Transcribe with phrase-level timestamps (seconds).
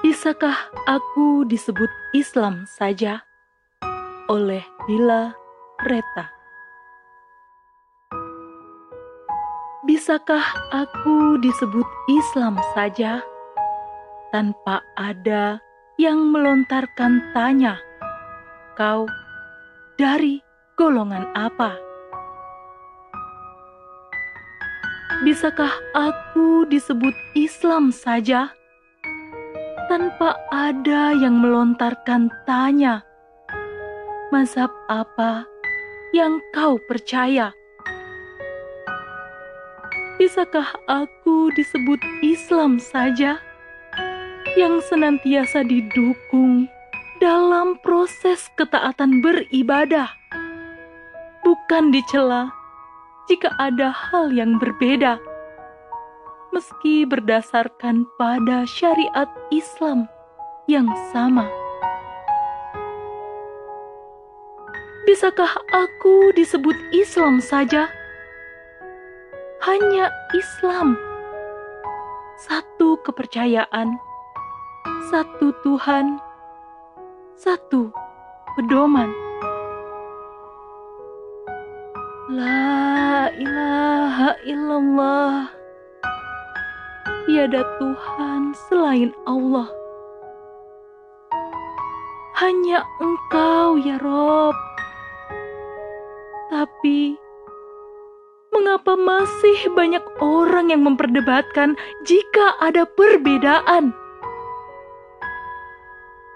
[0.00, 0.56] Bisakah
[0.88, 3.20] aku disebut Islam saja?
[4.32, 5.36] Oleh Bila
[5.76, 6.32] Reta.
[9.84, 10.40] Bisakah
[10.72, 13.20] aku disebut Islam saja
[14.32, 15.60] tanpa ada
[16.00, 17.76] yang melontarkan tanya,
[18.80, 19.04] "Kau
[20.00, 20.40] dari
[20.80, 21.76] golongan apa?"
[25.28, 28.48] Bisakah aku disebut Islam saja
[30.20, 33.00] tanpa ada yang melontarkan tanya,
[34.28, 35.48] "Mazhab apa
[36.12, 37.56] yang kau percaya?"
[40.20, 43.40] Bisakah aku disebut Islam saja
[44.60, 46.68] yang senantiasa didukung
[47.24, 50.12] dalam proses ketaatan beribadah,
[51.40, 52.52] bukan dicela
[53.24, 55.16] jika ada hal yang berbeda,
[56.50, 60.10] meski berdasarkan pada syariat Islam
[60.66, 61.46] yang sama.
[65.06, 67.90] Bisakah aku disebut Islam saja?
[69.60, 70.96] hanya Islam.
[72.40, 74.00] Satu kepercayaan,
[75.12, 76.16] satu Tuhan,
[77.36, 77.92] satu
[78.56, 79.12] pedoman.
[82.32, 85.59] La ilaha illallah.
[87.40, 89.64] Tiada Tuhan selain Allah.
[92.36, 94.52] Hanya Engkau ya Rob.
[96.52, 97.16] Tapi
[98.52, 103.96] mengapa masih banyak orang yang memperdebatkan jika ada perbedaan?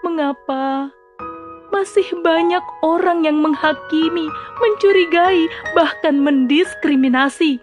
[0.01, 0.89] Mengapa
[1.69, 4.25] masih banyak orang yang menghakimi,
[4.57, 7.61] mencurigai, bahkan mendiskriminasi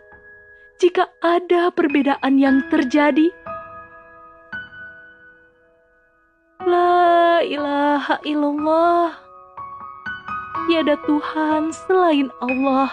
[0.80, 3.28] jika ada perbedaan yang terjadi?
[6.62, 9.18] La ilaha illallah.
[10.70, 12.92] Tiada Tuhan selain Allah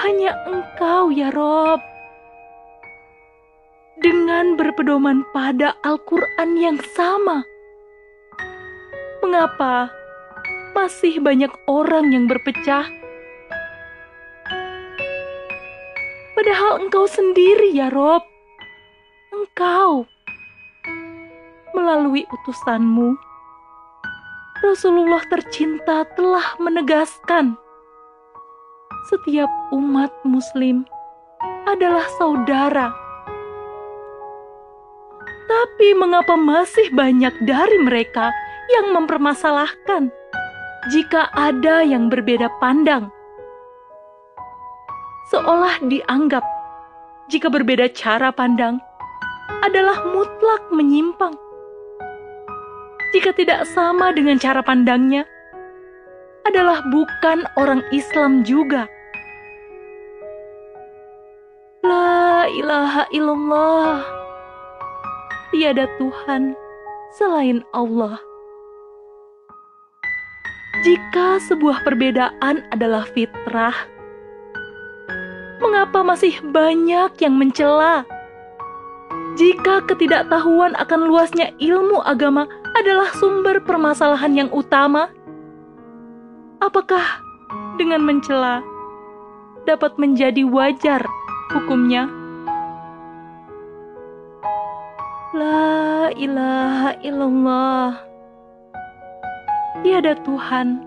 [0.00, 1.80] hanya Engkau ya Rob.
[4.00, 7.44] Dengan berpedoman pada Al-Quran yang sama.
[9.20, 9.92] Mengapa
[10.72, 12.88] masih banyak orang yang berpecah?
[16.40, 18.24] Padahal engkau sendiri ya Rob.
[19.28, 20.08] Engkau
[21.76, 23.12] melalui utusanmu,
[24.64, 27.60] Rasulullah tercinta telah menegaskan
[29.12, 30.88] setiap umat Muslim
[31.68, 32.88] adalah saudara.
[35.44, 38.32] Tapi, mengapa masih banyak dari mereka
[38.80, 40.08] yang mempermasalahkan
[40.88, 43.12] jika ada yang berbeda pandang?
[45.30, 46.42] Seolah dianggap
[47.30, 48.82] jika berbeda cara pandang
[49.62, 51.38] adalah mutlak menyimpang.
[53.14, 55.22] Jika tidak sama dengan cara pandangnya,
[56.50, 58.90] adalah bukan orang Islam juga.
[61.86, 64.02] La ilaha illallah.
[65.54, 66.58] Tiada Tuhan
[67.14, 68.18] selain Allah.
[70.82, 73.74] Jika sebuah perbedaan adalah fitrah,
[75.70, 78.02] mengapa masih banyak yang mencela?
[79.38, 85.06] Jika ketidaktahuan akan luasnya ilmu agama adalah sumber permasalahan yang utama,
[86.58, 87.22] apakah
[87.78, 88.66] dengan mencela
[89.62, 91.06] dapat menjadi wajar
[91.54, 92.10] hukumnya?
[95.30, 97.94] La ilaha illallah.
[99.86, 100.82] Tiada Tuhan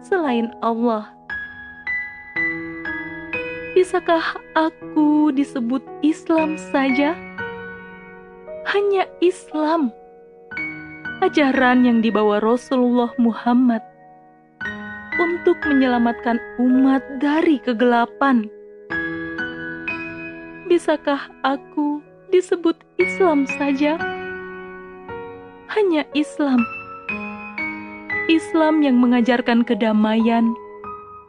[0.00, 1.17] selain Allah.
[3.78, 7.14] Bisakah aku disebut Islam saja?
[8.66, 9.94] Hanya Islam.
[11.22, 13.78] Ajaran yang dibawa Rasulullah Muhammad
[15.22, 18.50] untuk menyelamatkan umat dari kegelapan.
[20.66, 22.02] Bisakah aku
[22.34, 23.94] disebut Islam saja?
[25.70, 26.66] Hanya Islam.
[28.26, 30.50] Islam yang mengajarkan kedamaian,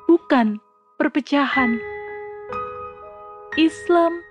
[0.10, 0.58] bukan
[0.98, 1.99] perpecahan.
[3.58, 4.22] Islam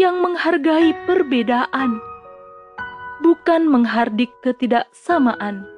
[0.00, 2.00] yang menghargai perbedaan,
[3.20, 5.71] bukan menghardik ketidaksamaan.